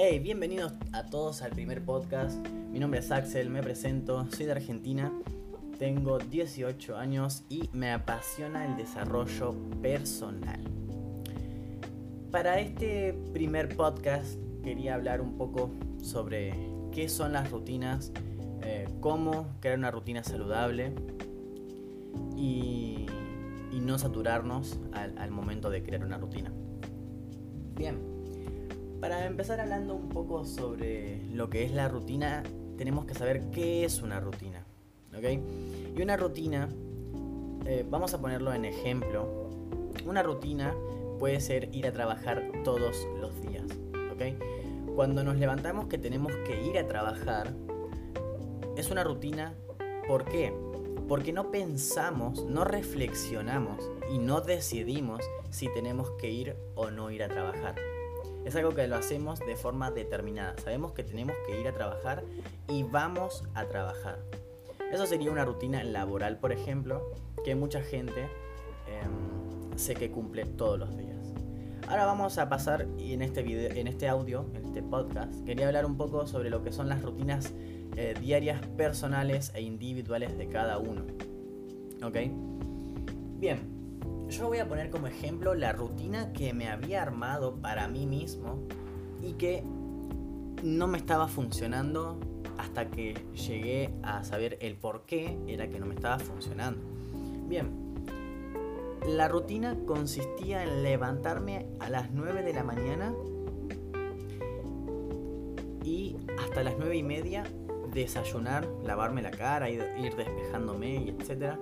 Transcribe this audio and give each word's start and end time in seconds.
Hey, 0.00 0.20
bienvenidos 0.20 0.74
a 0.92 1.06
todos 1.06 1.42
al 1.42 1.50
primer 1.50 1.84
podcast. 1.84 2.46
Mi 2.70 2.78
nombre 2.78 3.00
es 3.00 3.10
Axel, 3.10 3.50
me 3.50 3.64
presento, 3.64 4.28
soy 4.30 4.46
de 4.46 4.52
Argentina, 4.52 5.12
tengo 5.76 6.20
18 6.20 6.96
años 6.96 7.42
y 7.48 7.68
me 7.72 7.90
apasiona 7.90 8.64
el 8.64 8.76
desarrollo 8.76 9.56
personal. 9.82 10.60
Para 12.30 12.60
este 12.60 13.12
primer 13.32 13.74
podcast 13.76 14.38
quería 14.62 14.94
hablar 14.94 15.20
un 15.20 15.36
poco 15.36 15.72
sobre 16.00 16.54
qué 16.92 17.08
son 17.08 17.32
las 17.32 17.50
rutinas, 17.50 18.12
eh, 18.62 18.86
cómo 19.00 19.48
crear 19.58 19.78
una 19.78 19.90
rutina 19.90 20.22
saludable 20.22 20.92
y, 22.36 23.04
no 23.82 23.98
saturarnos 23.98 24.78
al 24.92 25.30
momento 25.30 25.70
de 25.70 25.82
crear 25.82 26.04
una 26.04 26.18
rutina. 26.18 26.52
Bien, 27.74 28.17
para 29.00 29.26
empezar 29.26 29.60
hablando 29.60 29.94
un 29.94 30.08
poco 30.08 30.44
sobre 30.44 31.22
lo 31.32 31.48
que 31.48 31.64
es 31.64 31.72
la 31.72 31.88
rutina, 31.88 32.42
tenemos 32.76 33.04
que 33.04 33.14
saber 33.14 33.50
qué 33.50 33.84
es 33.84 34.02
una 34.02 34.20
rutina. 34.20 34.64
¿Ok? 35.16 35.24
Y 35.96 36.02
una 36.02 36.16
rutina, 36.16 36.68
eh, 37.66 37.84
vamos 37.88 38.14
a 38.14 38.20
ponerlo 38.20 38.52
en 38.52 38.64
ejemplo, 38.64 39.48
una 40.06 40.22
rutina 40.22 40.74
puede 41.18 41.40
ser 41.40 41.74
ir 41.74 41.86
a 41.86 41.92
trabajar 41.92 42.42
todos 42.64 43.06
los 43.20 43.40
días. 43.42 43.64
¿Ok? 44.12 44.94
Cuando 44.94 45.22
nos 45.22 45.36
levantamos 45.36 45.86
que 45.86 45.98
tenemos 45.98 46.32
que 46.46 46.64
ir 46.64 46.78
a 46.78 46.86
trabajar, 46.86 47.54
es 48.76 48.90
una 48.90 49.04
rutina. 49.04 49.54
¿Por 50.06 50.24
qué? 50.24 50.52
Porque 51.06 51.32
no 51.32 51.50
pensamos, 51.50 52.44
no 52.46 52.64
reflexionamos 52.64 53.90
y 54.12 54.18
no 54.18 54.40
decidimos 54.40 55.20
si 55.50 55.72
tenemos 55.72 56.10
que 56.12 56.30
ir 56.30 56.56
o 56.74 56.90
no 56.90 57.10
ir 57.10 57.22
a 57.22 57.28
trabajar. 57.28 57.74
Es 58.48 58.56
algo 58.56 58.70
que 58.70 58.88
lo 58.88 58.96
hacemos 58.96 59.40
de 59.40 59.56
forma 59.56 59.90
determinada. 59.90 60.54
Sabemos 60.64 60.92
que 60.92 61.04
tenemos 61.04 61.36
que 61.46 61.60
ir 61.60 61.68
a 61.68 61.74
trabajar 61.74 62.24
y 62.66 62.82
vamos 62.82 63.44
a 63.52 63.66
trabajar. 63.66 64.20
Eso 64.90 65.04
sería 65.04 65.30
una 65.30 65.44
rutina 65.44 65.84
laboral, 65.84 66.38
por 66.38 66.50
ejemplo, 66.50 67.12
que 67.44 67.54
mucha 67.54 67.82
gente 67.82 68.22
em, 68.86 69.76
sé 69.76 69.96
que 69.96 70.10
cumple 70.10 70.46
todos 70.46 70.78
los 70.78 70.96
días. 70.96 71.18
Ahora 71.88 72.06
vamos 72.06 72.38
a 72.38 72.48
pasar 72.48 72.88
este 72.98 73.80
en 73.80 73.86
este 73.86 74.08
audio, 74.08 74.46
en 74.54 74.64
este 74.64 74.82
podcast, 74.82 75.44
quería 75.44 75.66
hablar 75.66 75.84
un 75.84 75.98
poco 75.98 76.26
sobre 76.26 76.48
lo 76.48 76.62
que 76.62 76.72
son 76.72 76.88
las 76.88 77.02
rutinas 77.02 77.52
eh, 77.96 78.14
diarias 78.18 78.66
personales 78.78 79.52
e 79.54 79.60
individuales 79.60 80.38
de 80.38 80.48
cada 80.48 80.78
uno. 80.78 81.02
¿Ok? 82.02 82.16
Bien, 83.38 83.77
yo 84.28 84.46
voy 84.46 84.58
a 84.58 84.68
poner 84.68 84.90
como 84.90 85.06
ejemplo 85.06 85.54
la 85.54 85.72
rutina 85.72 86.32
que 86.32 86.52
me 86.52 86.68
había 86.68 87.02
armado 87.02 87.56
para 87.56 87.88
mí 87.88 88.06
mismo 88.06 88.66
y 89.22 89.32
que 89.34 89.64
no 90.62 90.86
me 90.86 90.98
estaba 90.98 91.28
funcionando 91.28 92.18
hasta 92.58 92.90
que 92.90 93.14
llegué 93.34 93.94
a 94.02 94.24
saber 94.24 94.58
el 94.60 94.76
por 94.76 95.04
qué 95.06 95.38
era 95.46 95.68
que 95.68 95.78
no 95.78 95.86
me 95.86 95.94
estaba 95.94 96.18
funcionando. 96.18 96.82
Bien, 97.46 97.70
la 99.06 99.28
rutina 99.28 99.76
consistía 99.86 100.62
en 100.62 100.82
levantarme 100.82 101.66
a 101.80 101.88
las 101.88 102.10
9 102.10 102.42
de 102.42 102.52
la 102.52 102.64
mañana 102.64 103.14
y 105.84 106.16
hasta 106.38 106.62
las 106.62 106.74
9 106.78 106.96
y 106.96 107.02
media 107.02 107.44
desayunar, 107.94 108.68
lavarme 108.84 109.22
la 109.22 109.30
cara, 109.30 109.70
ir, 109.70 109.82
despejándome 110.16 110.96
y 110.96 111.08
etcétera 111.10 111.58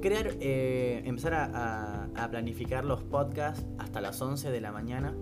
crear, 0.00 0.34
eh, 0.40 1.02
empezar 1.04 1.34
a, 1.34 2.28
planificar 2.30 2.84
los 2.84 3.02
podcasts 3.02 3.66
hasta 3.78 4.00
las 4.00 4.20
11 4.20 4.50
de 4.50 4.60
la 4.60 4.72
mañana. 4.72 5.14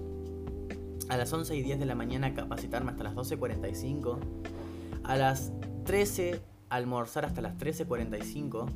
A 1.09 1.17
las 1.17 1.33
11 1.33 1.57
y 1.57 1.63
10 1.63 1.79
de 1.79 1.87
la 1.87 1.95
mañana 1.95 2.35
capacitarme 2.35 2.91
hasta 2.91 3.05
las 3.05 3.15
12.45. 3.15 4.19
A 5.05 5.17
las 5.17 5.53
13 5.85 6.43
almorzar 6.69 7.25
hasta 7.25 7.41
las 7.41 7.57
13.45. 7.57 8.67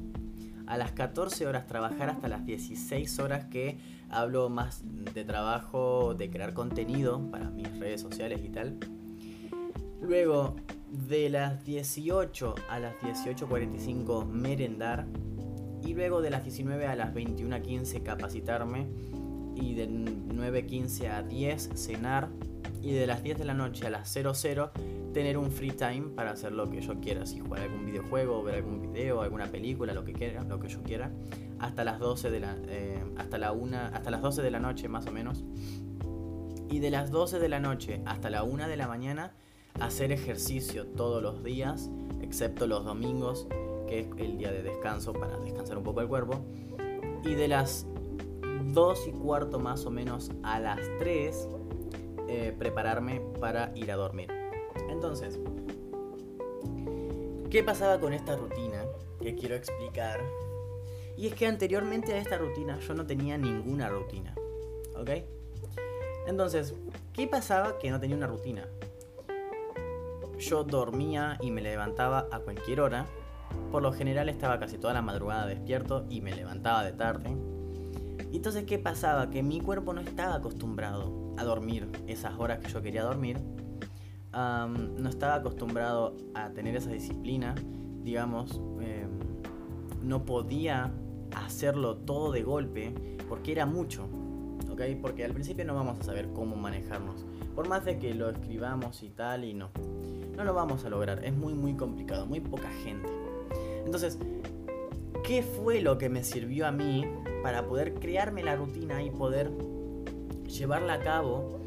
A 0.66 0.78
las 0.78 0.92
14 0.92 1.46
horas 1.46 1.66
trabajar 1.66 2.08
hasta 2.08 2.28
las 2.28 2.46
16 2.46 3.18
horas 3.18 3.46
que 3.46 3.78
hablo 4.08 4.48
más 4.48 4.82
de 4.84 5.24
trabajo, 5.24 6.14
de 6.14 6.30
crear 6.30 6.54
contenido 6.54 7.30
para 7.30 7.50
mis 7.50 7.78
redes 7.78 8.00
sociales 8.00 8.40
y 8.44 8.48
tal. 8.48 8.78
Luego 10.00 10.56
de 10.90 11.28
las 11.30 11.64
18 11.64 12.54
a 12.68 12.78
las 12.78 12.94
18.45 12.96 14.26
merendar 14.26 15.06
y 15.84 15.94
luego 15.94 16.22
de 16.22 16.30
las 16.30 16.44
19 16.44 16.86
a 16.86 16.96
las 16.96 17.14
21.15 17.14 18.02
capacitarme 18.02 18.86
y 19.54 19.74
de 19.74 19.88
9.15 19.88 21.10
a 21.10 21.22
10 21.22 21.70
cenar 21.74 22.28
y 22.82 22.92
de 22.92 23.06
las 23.06 23.22
10 23.22 23.38
de 23.38 23.44
la 23.44 23.54
noche 23.54 23.86
a 23.86 23.90
las 23.90 24.12
00 24.12 24.72
tener 25.12 25.38
un 25.38 25.50
free 25.50 25.70
time 25.70 26.08
para 26.14 26.32
hacer 26.32 26.52
lo 26.52 26.70
que 26.70 26.80
yo 26.80 27.00
quiera, 27.00 27.26
si 27.26 27.40
jugar 27.40 27.62
algún 27.62 27.84
videojuego, 27.84 28.42
ver 28.42 28.56
algún 28.56 28.80
video, 28.80 29.22
alguna 29.22 29.46
película, 29.46 29.92
lo 29.92 30.04
que 30.04 30.12
quiera, 30.12 30.42
lo 30.44 30.58
que 30.58 30.68
yo 30.68 30.82
quiera, 30.82 31.10
hasta 31.58 31.84
las 31.84 31.98
12 31.98 32.30
de 32.30 32.40
la 32.40 32.56
eh, 32.66 33.04
hasta 33.16 33.38
la 33.38 33.52
una, 33.52 33.88
hasta 33.88 34.10
las 34.10 34.22
12 34.22 34.42
de 34.42 34.50
la 34.50 34.58
noche 34.58 34.88
más 34.88 35.06
o 35.06 35.12
menos. 35.12 35.44
Y 36.70 36.78
de 36.78 36.90
las 36.90 37.10
12 37.10 37.38
de 37.38 37.48
la 37.48 37.60
noche 37.60 38.00
hasta 38.06 38.30
la 38.30 38.42
1 38.42 38.68
de 38.68 38.76
la 38.76 38.88
mañana 38.88 39.32
hacer 39.80 40.10
ejercicio 40.10 40.86
todos 40.86 41.22
los 41.22 41.44
días, 41.44 41.90
excepto 42.22 42.66
los 42.66 42.84
domingos 42.84 43.46
es 44.00 44.06
el 44.18 44.38
día 44.38 44.50
de 44.52 44.62
descanso 44.62 45.12
para 45.12 45.36
descansar 45.38 45.78
un 45.78 45.84
poco 45.84 46.00
el 46.00 46.08
cuerpo. 46.08 46.40
Y 47.24 47.34
de 47.34 47.48
las 47.48 47.86
2 48.72 49.08
y 49.08 49.12
cuarto 49.12 49.58
más 49.58 49.84
o 49.86 49.90
menos 49.90 50.30
a 50.42 50.58
las 50.58 50.80
3 50.98 51.48
eh, 52.28 52.54
prepararme 52.58 53.20
para 53.40 53.72
ir 53.74 53.92
a 53.92 53.96
dormir. 53.96 54.28
Entonces, 54.88 55.38
¿qué 57.50 57.62
pasaba 57.62 58.00
con 58.00 58.12
esta 58.12 58.36
rutina 58.36 58.84
que 59.20 59.34
quiero 59.34 59.54
explicar? 59.54 60.20
Y 61.16 61.26
es 61.26 61.34
que 61.34 61.46
anteriormente 61.46 62.14
a 62.14 62.18
esta 62.18 62.38
rutina 62.38 62.78
yo 62.80 62.94
no 62.94 63.06
tenía 63.06 63.36
ninguna 63.36 63.88
rutina. 63.88 64.34
¿Ok? 64.96 65.10
Entonces, 66.26 66.74
¿qué 67.12 67.26
pasaba 67.26 67.78
que 67.78 67.90
no 67.90 68.00
tenía 68.00 68.16
una 68.16 68.26
rutina? 68.26 68.68
Yo 70.38 70.64
dormía 70.64 71.38
y 71.40 71.50
me 71.50 71.60
levantaba 71.60 72.28
a 72.30 72.40
cualquier 72.40 72.80
hora 72.80 73.06
por 73.72 73.82
lo 73.82 73.90
general 73.92 74.28
estaba 74.28 74.60
casi 74.60 74.76
toda 74.76 74.92
la 74.92 75.00
madrugada 75.00 75.46
despierto 75.46 76.04
y 76.10 76.20
me 76.20 76.32
levantaba 76.32 76.84
de 76.84 76.92
tarde. 76.92 77.34
Y 78.30 78.36
entonces, 78.36 78.64
¿qué 78.64 78.78
pasaba? 78.78 79.30
Que 79.30 79.42
mi 79.42 79.60
cuerpo 79.60 79.94
no 79.94 80.02
estaba 80.02 80.34
acostumbrado 80.34 81.34
a 81.38 81.44
dormir 81.44 81.88
esas 82.06 82.38
horas 82.38 82.60
que 82.60 82.68
yo 82.68 82.82
quería 82.82 83.02
dormir. 83.02 83.40
no 84.32 85.08
estaba 85.08 85.36
acostumbrado 85.36 86.14
a 86.34 86.50
tener 86.50 86.76
esa 86.76 86.90
disciplina. 86.90 87.54
Digamos, 88.02 88.60
em, 88.80 89.10
no 90.02 90.24
podía 90.24 90.90
hacerlo 91.34 91.96
todo 91.96 92.32
de 92.32 92.42
golpe 92.42 92.94
porque 93.28 93.52
era 93.52 93.66
mucho. 93.66 94.06
¿Ok? 94.70 94.82
Porque 95.00 95.24
al 95.24 95.32
principio 95.32 95.64
no 95.64 95.74
vamos 95.74 95.98
a 96.00 96.02
saber 96.02 96.28
cómo 96.32 96.56
manejarnos. 96.56 97.24
Por 97.54 97.68
más 97.68 97.84
de 97.84 97.98
que 97.98 98.14
lo 98.14 98.30
escribamos 98.30 99.02
y 99.02 99.10
tal, 99.10 99.44
y 99.44 99.54
no. 99.54 99.70
No 100.36 100.44
lo 100.44 100.54
vamos 100.54 100.84
a 100.84 100.90
lograr. 100.90 101.24
Es 101.24 101.34
muy, 101.34 101.54
muy 101.54 101.74
complicado. 101.74 102.26
Muy 102.26 102.40
poca 102.40 102.70
gente. 102.84 103.21
Entonces, 103.84 104.18
¿qué 105.24 105.42
fue 105.42 105.80
lo 105.80 105.98
que 105.98 106.08
me 106.08 106.24
sirvió 106.24 106.66
a 106.66 106.72
mí 106.72 107.04
para 107.42 107.66
poder 107.66 107.94
crearme 107.94 108.42
la 108.42 108.56
rutina 108.56 109.02
y 109.02 109.10
poder 109.10 109.50
llevarla 110.46 110.94
a 110.94 111.00
cabo? 111.00 111.60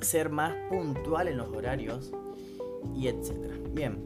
ser 0.00 0.30
más 0.30 0.54
puntual 0.68 1.28
en 1.28 1.38
los 1.38 1.48
horarios 1.48 2.12
y 2.94 3.08
etcétera. 3.08 3.54
Bien, 3.72 3.98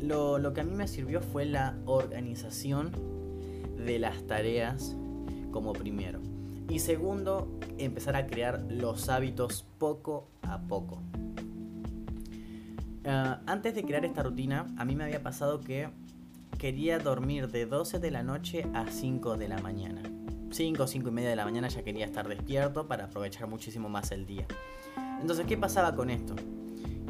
lo, 0.00 0.38
lo, 0.38 0.52
que 0.52 0.60
a 0.60 0.64
mí 0.64 0.72
me 0.72 0.88
sirvió 0.88 1.20
fue 1.20 1.44
la 1.46 1.78
organización 1.86 2.92
de 3.84 3.98
las 3.98 4.22
tareas 4.26 4.96
como 5.50 5.72
primero. 5.72 6.20
Y 6.68 6.78
segundo, 6.78 7.48
empezar 7.78 8.16
a 8.16 8.26
crear 8.26 8.64
los 8.68 9.08
hábitos 9.08 9.64
poco 9.78 10.28
a 10.42 10.60
poco. 10.60 11.02
Ah, 13.12 13.40
antes 13.46 13.74
de 13.74 13.82
crear 13.82 14.04
esta 14.04 14.22
rutina, 14.22 14.66
a 14.76 14.84
mí 14.84 14.94
me 14.94 15.02
había 15.02 15.20
pasado 15.20 15.60
que 15.60 15.90
quería 16.58 17.00
dormir 17.00 17.50
de 17.50 17.66
12 17.66 17.98
de 17.98 18.12
la 18.12 18.22
noche 18.22 18.64
a 18.72 18.86
5 18.86 19.36
de 19.36 19.48
la 19.48 19.58
mañana. 19.58 20.00
5 20.52 20.80
o 20.80 20.86
5 20.86 21.08
y 21.08 21.10
media 21.10 21.30
de 21.30 21.34
la 21.34 21.44
mañana 21.44 21.66
ya 21.66 21.82
quería 21.82 22.04
estar 22.04 22.28
despierto 22.28 22.86
para 22.86 23.06
aprovechar 23.06 23.48
muchísimo 23.48 23.88
más 23.88 24.12
el 24.12 24.26
día. 24.26 24.46
Entonces, 25.20 25.44
¿qué 25.46 25.56
pasaba 25.56 25.96
con 25.96 26.08
esto? 26.08 26.36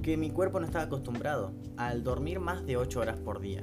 Que 0.03 0.17
mi 0.17 0.31
cuerpo 0.31 0.59
no 0.59 0.65
estaba 0.65 0.85
acostumbrado 0.85 1.53
al 1.77 2.03
dormir 2.03 2.41
más 2.41 2.65
de 2.65 2.79
8 2.79 3.01
horas 3.01 3.19
por 3.19 3.39
día 3.39 3.63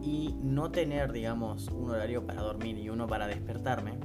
y 0.00 0.34
no 0.42 0.70
tener, 0.70 1.12
digamos, 1.12 1.68
un 1.68 1.90
horario 1.90 2.26
para 2.26 2.40
dormir 2.40 2.78
y 2.78 2.88
uno 2.88 3.06
para 3.06 3.26
despertarme. 3.26 3.98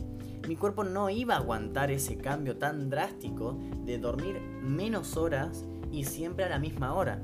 Mi 0.50 0.58
cuerpo 0.58 0.84
no 0.84 1.10
iba 1.10 1.36
a 1.36 1.38
aguantar 1.38 1.92
ese 1.92 2.18
cambio 2.18 2.58
tan 2.58 2.90
drástico 2.90 3.58
de 3.86 4.00
dormir 4.00 4.42
menos 4.62 5.16
horas 5.16 5.64
y 5.94 6.04
siempre 6.04 6.44
a 6.44 6.50
la 6.50 6.60
misma 6.60 6.94
hora. 6.94 7.22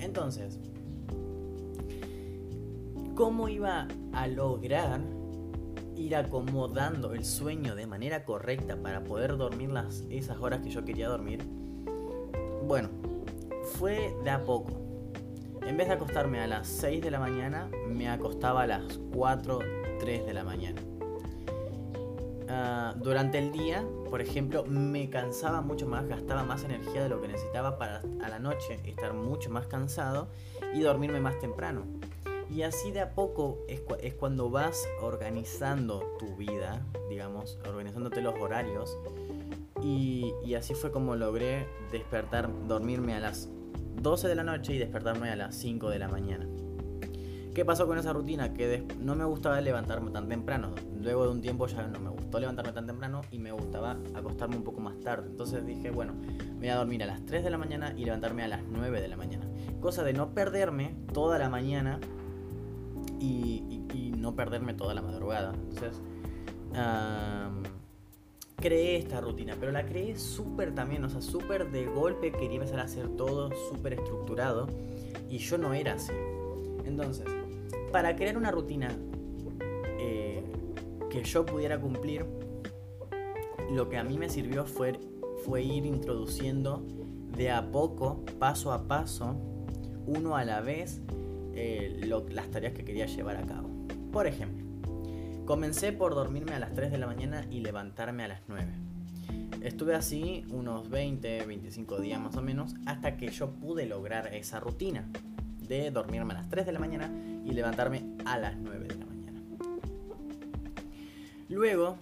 Entonces, 0.00 0.58
¿cómo 3.14 3.48
iba 3.48 3.86
a 4.12 4.26
lograr 4.26 5.00
ir 6.00 6.16
acomodando 6.16 7.12
el 7.12 7.24
sueño 7.24 7.74
de 7.74 7.86
manera 7.86 8.24
correcta 8.24 8.76
para 8.76 9.04
poder 9.04 9.36
dormir 9.36 9.70
las, 9.70 10.04
esas 10.08 10.38
horas 10.38 10.60
que 10.60 10.70
yo 10.70 10.84
quería 10.84 11.08
dormir, 11.08 11.44
bueno, 12.66 12.88
fue 13.74 14.14
de 14.24 14.30
a 14.30 14.42
poco. 14.42 14.72
En 15.62 15.76
vez 15.76 15.88
de 15.88 15.94
acostarme 15.94 16.40
a 16.40 16.46
las 16.46 16.66
6 16.68 17.02
de 17.02 17.10
la 17.10 17.20
mañana, 17.20 17.70
me 17.88 18.08
acostaba 18.08 18.62
a 18.62 18.66
las 18.66 18.98
4, 19.12 19.58
3 20.00 20.26
de 20.26 20.34
la 20.34 20.44
mañana. 20.44 20.80
Ah, 22.52 22.94
durante 22.96 23.38
el 23.38 23.52
día, 23.52 23.86
por 24.08 24.20
ejemplo, 24.20 24.64
me 24.64 25.08
cansaba 25.08 25.60
mucho 25.60 25.86
más, 25.86 26.08
gastaba 26.08 26.42
más 26.42 26.64
energía 26.64 27.00
de 27.04 27.08
lo 27.08 27.20
que 27.20 27.28
necesitaba 27.28 27.78
para 27.78 28.02
a 28.24 28.28
la 28.28 28.40
noche 28.40 28.80
estar 28.84 29.14
mucho 29.14 29.50
más 29.50 29.68
cansado 29.68 30.26
y 30.74 30.80
dormirme 30.80 31.20
más 31.20 31.38
temprano. 31.38 31.84
Y 32.50 32.62
así 32.62 32.90
de 32.90 33.00
a 33.00 33.14
poco 33.14 33.58
es, 33.68 33.80
cuando 34.14 34.50
vas 34.50 34.88
organizando 35.00 36.16
tu 36.18 36.34
vida, 36.34 36.84
digamos, 37.08 37.56
organizándote 37.68 38.20
los 38.20 38.34
horarios. 38.40 38.98
Y, 39.80 40.34
y, 40.44 40.54
así 40.56 40.74
fue 40.74 40.90
como 40.90 41.14
logré 41.14 41.68
despertar, 41.92 42.50
dormirme 42.66 43.14
a 43.14 43.20
las 43.20 43.48
12 44.02 44.26
de 44.26 44.34
la 44.34 44.42
noche 44.42 44.74
y 44.74 44.78
despertarme 44.78 45.30
a 45.30 45.36
las 45.36 45.54
5 45.54 45.88
de 45.88 45.98
la 46.00 46.08
mañana. 46.08 46.48
¿Qué 47.60 47.66
pasó 47.66 47.86
con 47.86 47.98
esa 47.98 48.14
rutina? 48.14 48.54
Que 48.54 48.86
no 49.00 49.14
me 49.14 49.26
gustaba 49.26 49.60
levantarme 49.60 50.10
tan 50.10 50.30
temprano. 50.30 50.70
Luego 50.98 51.24
de 51.24 51.32
un 51.32 51.42
tiempo 51.42 51.66
ya 51.66 51.86
no 51.86 52.00
me 52.00 52.08
gustó 52.08 52.40
levantarme 52.40 52.72
tan 52.72 52.86
temprano 52.86 53.20
y 53.30 53.38
me 53.38 53.52
gustaba 53.52 53.98
acostarme 54.14 54.56
un 54.56 54.64
poco 54.64 54.80
más 54.80 54.98
tarde. 55.00 55.28
Entonces 55.28 55.66
dije, 55.66 55.90
bueno, 55.90 56.14
voy 56.56 56.68
a 56.68 56.76
dormir 56.76 57.02
a 57.02 57.06
las 57.06 57.22
3 57.26 57.44
de 57.44 57.50
la 57.50 57.58
mañana 57.58 57.92
y 57.98 58.06
levantarme 58.06 58.44
a 58.44 58.48
las 58.48 58.62
9 58.62 59.02
de 59.02 59.08
la 59.08 59.18
mañana. 59.18 59.46
Cosa 59.78 60.02
de 60.04 60.14
no 60.14 60.30
perderme 60.30 60.94
toda 61.12 61.38
la 61.38 61.50
mañana 61.50 62.00
y, 63.20 63.82
no 64.16 64.34
perderme 64.34 64.72
toda 64.72 64.94
la 64.94 65.02
madrugada. 65.02 65.52
Entonces, 65.52 66.00
creé 68.56 68.96
esta 68.96 69.20
rutina, 69.20 69.54
pero 69.60 69.70
la 69.70 69.84
creé 69.84 70.16
súper 70.16 70.74
también, 70.74 71.04
o 71.04 71.10
sea, 71.10 71.20
súper 71.20 71.70
de 71.70 71.84
golpe 71.84 72.32
quería 72.32 72.56
empezar 72.56 72.80
a 72.80 72.84
hacer 72.84 73.06
todo 73.16 73.50
súper 73.68 73.92
estructurado 73.92 74.66
y 75.28 75.36
yo 75.36 75.58
no 75.58 75.74
era 75.74 75.92
así. 75.92 76.14
Entonces, 76.86 77.26
para 77.90 78.16
crear 78.16 78.36
una 78.36 78.50
rutina 78.50 78.96
eh, 79.98 80.42
que 81.10 81.24
yo 81.24 81.44
pudiera 81.44 81.80
cumplir, 81.80 82.24
lo 83.70 83.88
que 83.88 83.98
a 83.98 84.04
mí 84.04 84.18
me 84.18 84.28
sirvió 84.28 84.64
fue, 84.64 84.98
ir 85.62 85.86
introduciendo 85.86 86.84
de 87.36 87.50
a 87.50 87.70
poco, 87.70 88.24
paso 88.38 88.72
a 88.72 88.86
paso, 88.86 89.36
uno 90.06 90.36
a 90.36 90.44
la 90.44 90.60
vez, 90.60 91.02
eh, 91.54 92.00
las 92.30 92.50
tareas 92.50 92.72
que 92.72 92.84
quería 92.84 93.06
llevar 93.06 93.36
a 93.36 93.42
cabo. 93.42 93.68
Por 94.12 94.26
ejemplo, 94.26 94.66
comencé 95.44 95.92
por 95.92 96.14
dormirme 96.14 96.52
a 96.54 96.58
las 96.58 96.74
3 96.74 96.90
de 96.90 96.98
la 96.98 97.06
mañana 97.06 97.46
y 97.50 97.60
levantarme 97.60 98.24
a 98.24 98.28
las 98.28 98.42
9. 98.48 98.66
Estuve 99.62 99.94
así 99.94 100.44
unos 100.50 100.88
20, 100.88 101.44
25 101.44 102.00
días 102.00 102.20
más 102.20 102.36
o 102.36 102.42
menos 102.42 102.74
hasta 102.86 103.16
que 103.16 103.28
yo 103.28 103.50
pude 103.50 103.86
lograr 103.86 104.34
esa 104.34 104.58
rutina 104.58 105.08
de 105.68 105.90
dormirme 105.90 106.32
a 106.32 106.38
las 106.38 106.48
3 106.48 106.66
de 106.66 106.72
la 106.72 106.78
mañana 106.78 107.10
y 107.50 107.54
levantarme 107.54 108.16
a 108.24 108.38
las 108.38 108.56
9 108.56 108.86
de 108.86 108.94
la 108.96 109.06
mañana. 109.06 109.42
Luego, 111.48 111.96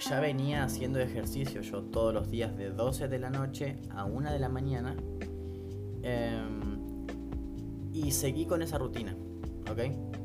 ya 0.00 0.20
venía 0.20 0.64
haciendo 0.64 1.00
ejercicio 1.00 1.62
yo 1.62 1.82
todos 1.82 2.12
los 2.12 2.30
días 2.30 2.56
de 2.56 2.70
12 2.70 3.08
de 3.08 3.18
la 3.18 3.30
noche 3.30 3.78
a 3.90 4.04
1 4.04 4.32
de 4.32 4.38
la 4.38 4.48
mañana. 4.48 4.94
Em, 6.02 7.06
y 7.92 8.10
seguí 8.10 8.44
con 8.44 8.60
esa 8.60 8.76
rutina, 8.76 9.16
¿ok? 9.70 10.23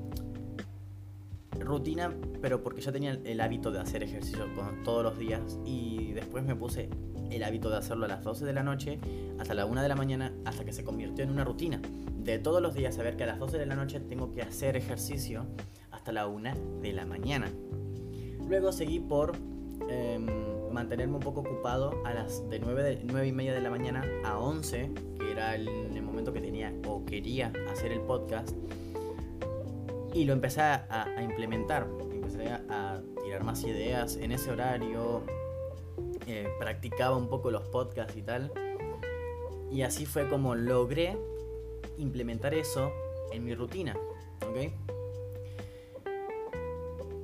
Rutina, 1.70 2.14
pero 2.42 2.62
porque 2.62 2.82
yo 2.82 2.92
tenía 2.92 3.20
el 3.24 3.40
hábito 3.40 3.72
de 3.72 3.80
hacer 3.80 4.04
ejercicio 4.04 4.46
todos 4.84 5.04
los 5.04 5.18
días 5.18 5.60
y 5.66 6.12
después 6.14 6.44
me 6.44 6.56
puse 6.56 6.90
el 7.32 7.44
hábito 7.44 7.70
de 7.70 7.78
hacerlo 7.78 8.06
a 8.06 8.08
las 8.08 8.24
12 8.24 8.46
de 8.46 8.54
la 8.54 8.64
noche 8.64 9.00
hasta 9.38 9.54
la 9.54 9.66
1 9.66 9.82
de 9.82 9.88
la 9.88 9.96
mañana 9.96 10.34
hasta 10.46 10.66
que 10.66 10.74
se 10.74 10.84
convirtió 10.84 11.24
en 11.24 11.30
una 11.30 11.44
rutina 11.44 11.80
de 12.18 12.40
todos 12.40 12.62
los 12.62 12.74
días 12.74 12.96
saber 12.96 13.16
que 13.16 13.24
a 13.24 13.28
las 13.28 13.40
12 13.40 13.58
de 13.58 13.66
la 13.66 13.76
noche 13.76 14.00
tengo 14.00 14.32
que 14.32 14.42
hacer 14.42 14.76
ejercicio 14.76 15.46
hasta 15.92 16.12
la 16.12 16.28
1 16.28 16.54
de 16.82 16.94
la 16.94 17.06
mañana. 17.06 17.50
Luego 18.48 18.72
seguí 18.72 19.00
por 19.00 19.34
em, 19.90 20.28
mantenerme 20.72 21.16
un 21.16 21.22
poco 21.22 21.42
ocupado 21.42 21.94
a 22.06 22.14
las 22.14 22.48
de 22.50 22.60
9, 22.60 22.84
de 22.84 23.02
9 23.04 23.28
y 23.28 23.32
media 23.32 23.54
de 23.54 23.62
la 23.62 23.70
mañana 23.70 24.04
a 24.24 24.38
11, 24.40 24.92
que 25.20 25.32
era 25.32 25.56
el, 25.56 25.68
el 25.68 26.02
momento 26.02 26.34
que 26.34 26.42
tenía 26.42 26.74
o 26.88 27.06
quería 27.06 27.52
hacer 27.72 27.92
el 27.92 28.02
podcast. 28.02 28.56
Y 30.14 30.26
lo 30.26 30.34
empecé 30.34 30.62
a, 30.62 31.16
implementar, 31.22 31.88
empecé 32.12 32.50
a, 32.50 33.02
tirar 33.24 33.44
más 33.44 33.64
ideas 33.64 34.18
en 34.18 34.32
ese 34.32 34.52
horario, 34.52 35.24
eh, 36.26 36.48
practicaba 36.60 37.16
un 37.16 37.28
poco 37.30 37.52
los 37.52 37.68
podcasts 37.68 38.16
y 38.16 38.24
tal. 38.24 38.52
Y 39.72 39.84
así 39.84 40.06
fue 40.06 40.28
como 40.28 40.56
logré 40.56 41.18
implementar 41.98 42.54
eso 42.54 42.92
en 43.32 43.44
mi 43.44 43.54
rutina, 43.54 43.96
¿ok? 44.48 44.72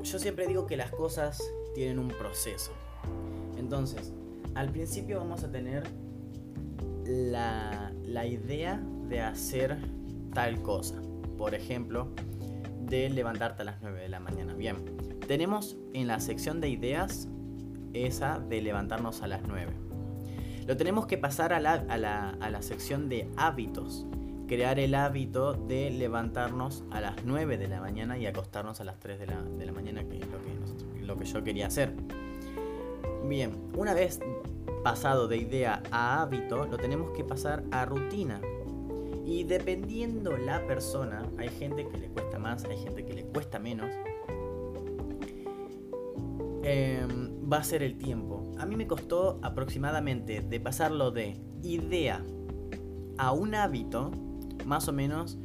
Yo 0.04 0.20
siempre 0.20 0.46
digo 0.46 0.68
que 0.68 0.78
las 0.78 0.92
cosas 0.92 1.42
tienen 1.74 1.98
un 1.98 2.10
proceso. 2.10 2.72
Entonces, 3.58 4.14
al 4.54 4.70
principio 4.72 5.18
vamos 5.18 5.44
a 5.44 5.52
tener 5.52 5.84
la, 7.06 7.92
la 8.04 8.26
idea 8.28 8.82
de 9.08 9.22
hacer 9.22 9.78
tal 10.34 10.62
cosa. 10.62 11.02
Por 11.38 11.56
ejemplo, 11.56 12.10
de 12.86 13.10
levantarte 13.10 13.64
a 13.64 13.66
las 13.66 13.82
9 13.82 14.02
de 14.02 14.10
la 14.10 14.20
mañana. 14.20 14.54
Bien, 14.54 14.76
tenemos 15.28 15.78
en 15.94 16.08
la 16.08 16.20
sección 16.20 16.62
de 16.62 16.70
ideas 16.70 17.28
esa 17.94 18.40
de 18.40 18.62
levantarnos 18.62 19.22
a 19.22 19.28
las 19.28 19.42
9. 19.48 19.72
Lo 20.68 20.78
tenemos 20.78 21.06
que 21.06 21.18
pasar 21.18 21.54
a 21.54 21.60
la, 21.60 21.74
a 21.74 21.98
la, 21.98 22.30
a 22.40 22.50
la 22.50 22.62
sección 22.62 23.08
de 23.10 23.30
hábitos. 23.38 24.06
Crear 24.48 24.80
el 24.80 24.94
hábito 24.96 25.54
de 25.54 25.90
levantarnos 25.90 26.84
a 26.92 27.02
las 27.02 27.16
9 27.24 27.58
de 27.58 27.68
la 27.68 27.82
mañana 27.82 28.18
y 28.18 28.26
acostarnos 28.26 28.80
a 28.82 28.84
las 28.84 29.00
3 29.00 29.20
de 29.20 29.28
la, 29.28 29.42
de 29.42 29.66
la 29.66 29.72
mañana, 29.72 30.04
que 30.04 30.20
es 30.20 30.28
lo 30.28 30.38
que, 30.42 31.06
lo 31.06 31.18
que 31.18 31.26
yo 31.26 31.44
quería 31.44 31.68
hacer. 31.68 31.94
Bien, 33.28 33.52
una 33.76 33.94
vez 33.94 34.20
pasado 34.84 35.28
de 35.28 35.38
idea 35.38 35.82
a 35.92 36.22
hábito, 36.22 36.66
lo 36.66 36.78
tenemos 36.78 37.12
que 37.12 37.24
pasar 37.24 37.64
a 37.72 37.86
rutina. 37.86 38.40
Y 39.26 39.44
dependiendo 39.44 40.38
la 40.38 40.66
persona, 40.68 41.28
hay 41.38 41.50
gente 41.50 41.88
que 41.88 41.98
le 41.98 42.10
cuesta 42.10 42.38
más, 42.38 42.64
hay 42.66 42.78
gente 42.78 43.04
que 43.04 43.14
le 43.14 43.26
cuesta 43.26 43.58
menos. 43.58 43.90
Em, 46.64 47.52
va 47.52 47.58
a 47.58 47.64
ser 47.64 47.84
el 47.84 47.98
tiempo. 47.98 48.52
A 48.58 48.66
mí 48.66 48.76
me 48.76 48.88
costó 48.88 49.40
aproximadamente 49.42 50.42
de 50.42 50.60
pasarlo 50.60 51.12
de 51.12 51.40
idea 51.64 52.24
a 53.18 53.32
un 53.32 53.56
hábito, 53.56 54.12
más 54.66 54.88
o 54.88 54.94
menos 54.94 55.38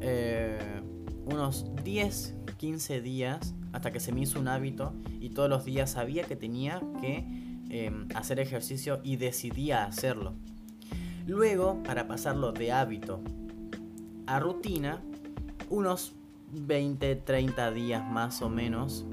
eh, 0.00 0.80
unos 1.26 1.66
10, 1.84 2.36
15 2.56 3.00
días 3.00 3.54
hasta 3.72 3.92
que 3.92 4.00
se 4.00 4.12
me 4.12 4.20
hizo 4.20 4.40
un 4.40 4.48
hábito 4.48 4.94
y 5.20 5.30
todos 5.30 5.48
los 5.48 5.64
días 5.64 5.90
sabía 5.90 6.24
que 6.24 6.36
tenía 6.36 6.80
que 7.00 7.24
em, 7.70 8.08
hacer 8.14 8.40
ejercicio 8.40 9.00
y 9.02 9.16
decidía 9.16 9.84
hacerlo. 9.84 10.34
Luego, 11.28 11.82
para 11.82 12.08
pasarlo 12.08 12.52
de 12.52 12.72
hábito 12.72 13.20
a 14.26 14.40
rutina, 14.40 15.02
unos 15.68 16.14
20, 16.52 17.16
30 17.16 17.70
días 17.70 18.10
más 18.10 18.40
o 18.40 18.48
menos, 18.48 19.04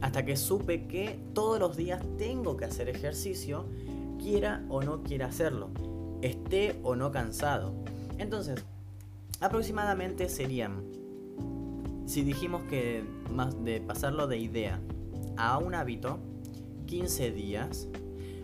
hasta 0.00 0.24
que 0.24 0.38
supe 0.38 0.86
que 0.86 1.20
todos 1.34 1.60
los 1.60 1.76
días 1.76 2.02
tengo 2.16 2.56
que 2.56 2.64
hacer 2.64 2.88
ejercicio, 2.88 3.66
quiera 4.18 4.64
o 4.70 4.80
no 4.80 5.02
quiera 5.02 5.26
hacerlo, 5.26 5.68
esté 6.22 6.80
o 6.82 6.96
no 6.96 7.12
cansado. 7.12 7.74
Entonces, 8.16 8.64
aproximadamente 9.38 10.30
serían, 10.30 10.82
si 12.06 12.22
dijimos 12.22 12.62
que 12.70 13.04
más 13.30 13.62
de 13.62 13.82
pasarlo 13.82 14.28
de 14.28 14.38
idea 14.38 14.80
a 15.36 15.58
un 15.58 15.74
hábito, 15.74 16.20
15 16.86 17.32
días, 17.32 17.86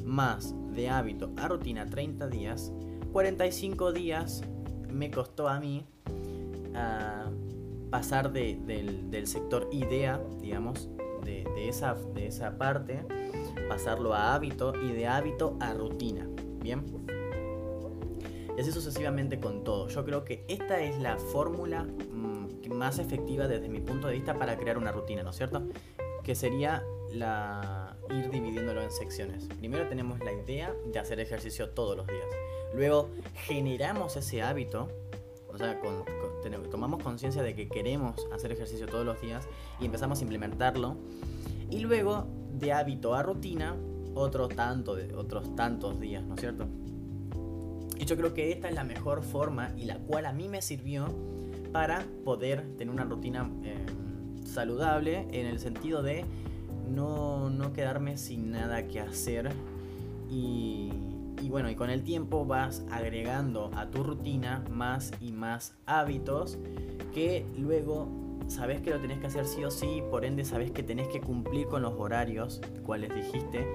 más 0.05 0.55
de 0.79 0.89
hábito 0.89 1.33
a 1.37 1.49
rutina 1.49 1.87
30 1.87 2.29
días, 2.29 2.73
45 3.13 3.93
días 3.93 4.43
me 4.89 5.11
costó 5.11 5.49
a 5.49 5.59
mí 5.59 5.85
ah, 6.77 7.31
pasar 7.91 8.33
del, 8.33 9.27
sector 9.27 9.69
idea, 9.73 10.23
digamos, 10.41 10.89
de, 11.25 11.69
esa, 11.69 11.95
de 12.15 12.29
esa 12.29 12.57
parte, 12.57 13.05
pasarlo 13.69 14.15
a 14.15 14.35
hábito 14.35 14.73
y 14.81 14.93
de 14.93 15.09
hábito 15.09 15.57
a 15.59 15.75
rutina. 15.75 16.29
Bien. 16.63 16.85
Y 18.57 18.61
así 18.61 18.71
sucesivamente 18.71 19.41
con 19.41 19.65
todo. 19.65 19.89
Yo 19.89 20.05
creo 20.05 20.25
que 20.25 20.45
esta 20.47 20.81
es 20.81 20.99
la 21.01 21.19
fórmula 21.19 21.85
mm, 21.85 22.73
más 22.73 23.01
efectiva 23.01 23.49
desde 23.49 23.69
mi 23.69 23.81
punto 23.81 24.07
de 24.07 24.15
vista 24.15 24.39
para 24.39 24.57
crear 24.57 24.79
una 24.79 24.93
rutina, 24.93 25.25
¿no 25.25 25.31
es 25.31 25.37
cierto? 25.37 25.67
Que 26.23 26.37
sería 26.37 26.85
la 27.13 27.97
ir 28.11 28.31
dividiéndolo 28.31 28.83
en 28.83 28.91
secciones. 28.91 29.49
Primero 29.59 29.89
tenemos 29.89 30.19
la 30.21 30.33
idea 30.33 30.75
de 30.93 30.99
hacer 30.99 31.21
ejercicio 31.21 31.71
todos 31.71 31.97
los 31.97 32.07
días. 32.07 32.27
Luego 32.75 33.11
generamos 33.35 34.17
ese 34.17 34.43
hábito, 34.43 34.89
O 35.51 35.57
sea, 35.57 35.81
tomamos 36.71 37.03
conciencia 37.03 37.43
de 37.43 37.55
que 37.55 37.69
queremos 37.69 38.27
hacer 38.33 38.53
ejercicio 38.53 38.87
todos 38.87 39.05
los 39.05 39.21
días 39.21 39.49
y 39.81 39.87
empezamos 39.87 40.21
a 40.21 40.23
implementarlo. 40.23 40.97
Y 41.71 41.81
luego, 41.81 42.27
de 42.53 42.73
hábito 42.73 43.15
a 43.15 43.23
rutina, 43.23 43.77
otro 44.15 44.49
tanto 44.49 44.97
otros 45.17 45.55
tantos 45.57 46.01
días, 46.01 46.25
¿no 46.25 46.35
es 46.35 46.41
cierto? 46.41 46.67
Y 47.99 48.05
yo 48.05 48.17
creo 48.17 48.35
que 48.35 48.53
esta 48.53 48.69
es 48.69 48.75
la 48.75 48.85
mejor 48.85 49.23
forma 49.23 49.73
y 49.77 49.85
la 49.85 49.99
cual 49.99 50.27
a 50.27 50.33
mí 50.33 50.49
me 50.49 50.63
sirvió 50.63 51.07
para 51.73 52.05
poder 52.25 52.77
tener 52.77 52.95
una 52.95 53.05
rutina 53.05 53.51
em, 53.65 54.47
saludable 54.47 55.27
en 55.33 55.47
el 55.47 55.59
sentido 55.59 56.03
de 56.03 56.25
no, 56.89 57.51
no 57.51 57.73
quedarme 57.73 58.17
sin 58.17 58.51
nada 58.51 58.87
que 58.87 59.01
hacer 59.01 59.51
y, 60.31 60.93
y 61.43 61.49
bueno, 61.49 61.71
y 61.71 61.75
con 61.75 61.91
el 61.91 62.03
tiempo 62.03 62.45
vas 62.45 62.85
agregando 62.91 63.71
a 63.75 63.91
tu 63.91 64.03
rutina 64.03 64.65
más 64.71 65.13
y 65.21 65.33
más 65.33 65.75
hábitos 65.87 66.59
que 67.15 67.47
luego 67.57 68.09
sabes 68.49 68.81
que 68.81 68.91
lo 68.91 69.01
tenés 69.01 69.19
que 69.19 69.27
hacer 69.27 69.47
sí 69.47 69.65
o 69.65 69.71
sí, 69.71 70.03
por 70.11 70.25
ende 70.25 70.45
sabes 70.45 70.71
que 70.71 70.83
tenés 70.83 71.09
que 71.09 71.21
cumplir 71.21 71.67
con 71.67 71.83
los 71.83 71.95
horarios, 71.95 72.61
cuales 72.85 73.15
dijiste 73.15 73.67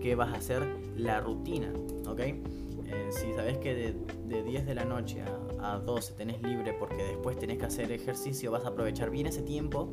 que 0.00 0.14
vas 0.14 0.32
a 0.32 0.36
hacer 0.38 0.66
la 0.96 1.20
rutina, 1.20 1.72
¿ok? 2.06 2.20
Eh, 2.20 3.08
si 3.10 3.32
sabes 3.34 3.58
que 3.58 3.74
de, 3.74 3.94
de, 4.28 4.42
10 4.42 4.66
de 4.66 4.74
la 4.74 4.84
noche 4.84 5.22
a, 5.60 5.74
a 5.74 5.78
12 5.78 6.14
tenés 6.14 6.42
libre 6.42 6.74
porque 6.78 7.02
después 7.02 7.38
tenés 7.38 7.58
que 7.58 7.66
hacer 7.66 7.92
ejercicio, 7.92 8.50
vas 8.50 8.64
a 8.64 8.68
aprovechar 8.68 9.10
bien 9.10 9.26
ese 9.26 9.42
tiempo 9.42 9.88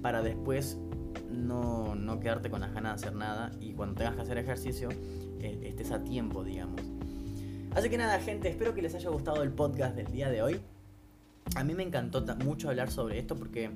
para 0.00 0.22
después 0.22 0.78
no, 1.30 1.94
no 1.94 2.20
quedarte 2.20 2.50
con 2.50 2.60
las 2.60 2.72
ganas 2.72 3.00
de 3.00 3.06
hacer 3.06 3.18
nada 3.18 3.52
y 3.60 3.72
cuando 3.72 3.94
tengas 3.96 4.14
que 4.14 4.22
hacer 4.22 4.38
ejercicio 4.38 4.88
eh, 5.40 5.60
estés 5.64 5.90
a 5.90 6.02
tiempo, 6.02 6.44
digamos. 6.44 6.80
Así 7.74 7.90
que 7.90 7.98
nada, 7.98 8.18
gente, 8.20 8.48
espero 8.48 8.74
que 8.74 8.82
les 8.82 8.94
haya 8.94 9.10
gustado 9.10 9.42
el 9.42 9.52
podcast 9.52 9.94
del 9.94 10.10
día 10.10 10.30
de 10.30 10.42
hoy. 10.42 10.60
A 11.54 11.64
mí 11.64 11.74
me 11.74 11.82
encantó 11.82 12.24
mucho 12.44 12.68
hablar 12.68 12.90
sobre 12.90 13.18
esto 13.18 13.36
porque 13.36 13.70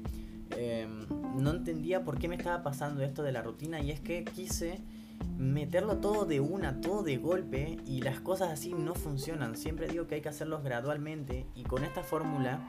em, 0.57 1.07
no 1.37 1.51
entendía 1.51 2.05
por 2.05 2.19
qué 2.19 2.29
me 2.29 2.37
estaba 2.37 2.63
pasando 2.63 3.03
esto 3.03 3.23
de 3.23 3.33
la 3.33 3.43
rutina 3.43 3.81
y 3.81 3.91
es 3.91 4.01
que 4.01 4.25
quise 4.25 4.81
meterlo 5.39 5.99
todo 5.99 6.25
de 6.25 6.41
una, 6.41 6.81
todo 6.81 7.03
de 7.03 7.17
golpe 7.17 7.79
y 7.87 8.01
las 8.01 8.21
cosas 8.21 8.51
así 8.51 8.75
no 8.75 8.95
funcionan. 8.95 9.57
Siempre 9.57 9.89
digo 9.89 10.07
que 10.07 10.17
hay 10.17 10.21
que 10.21 10.29
hacerlos 10.29 10.63
gradualmente 10.63 11.47
y 11.55 11.63
con 11.63 11.85
esta 11.85 12.03
fórmula 12.03 12.61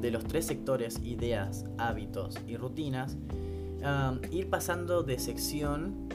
de 0.00 0.10
los 0.10 0.24
tres 0.24 0.46
sectores, 0.46 1.00
ideas, 1.02 1.64
hábitos 1.78 2.38
y 2.46 2.56
rutinas, 2.56 3.16
ir 4.30 4.50
pasando 4.50 5.02
de 5.02 5.18
sección 5.18 6.08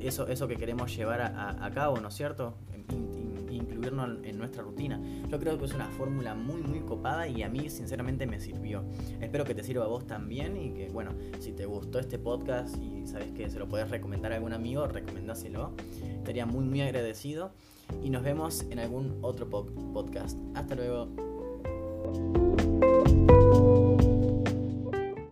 eso, 0.00 0.28
eso 0.28 0.48
que 0.48 0.56
queremos 0.56 0.94
llevar 0.96 1.20
a, 1.20 1.70
cabo, 1.74 2.00
¿no 2.00 2.08
es 2.08 2.14
cierto? 2.14 2.54
incluirnos 3.50 4.18
en 4.24 4.38
nuestra 4.38 4.62
rutina. 4.62 5.00
Yo 5.28 5.38
creo 5.38 5.58
que 5.58 5.64
es 5.64 5.72
una 5.74 5.88
fórmula 5.88 6.34
muy 6.34 6.62
muy 6.62 6.80
copada 6.80 7.26
y 7.26 7.42
a 7.42 7.48
mí 7.48 7.68
sinceramente 7.70 8.26
me 8.26 8.38
sirvió. 8.40 8.84
Espero 9.20 9.44
que 9.44 9.54
te 9.54 9.62
sirva 9.62 9.84
a 9.84 9.88
vos 9.88 10.06
también 10.06 10.56
y 10.56 10.72
que 10.72 10.88
bueno, 10.90 11.12
si 11.40 11.52
te 11.52 11.66
gustó 11.66 11.98
este 11.98 12.18
podcast 12.18 12.76
y 12.82 13.06
sabes 13.06 13.32
que 13.32 13.48
se 13.50 13.58
lo 13.58 13.68
puedes 13.68 13.90
recomendar 13.90 14.32
a 14.32 14.36
algún 14.36 14.52
amigo, 14.52 14.86
recomendáselo. 14.86 15.72
Estaría 16.18 16.46
muy 16.46 16.64
muy 16.64 16.80
agradecido 16.82 17.52
y 18.02 18.10
nos 18.10 18.22
vemos 18.22 18.66
en 18.70 18.78
algún 18.78 19.18
otro 19.22 19.48
podcast. 19.48 20.38
Hasta 20.54 20.74
luego. 20.74 21.08